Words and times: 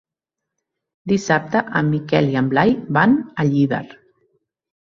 Dissabte 1.11 1.61
en 1.81 1.91
Miquel 1.97 2.31
i 2.31 2.39
en 2.43 2.49
Blai 2.55 2.75
van 2.99 3.15
a 3.45 3.47
Llíber. 3.51 3.87